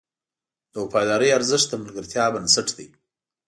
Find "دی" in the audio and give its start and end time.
2.77-2.87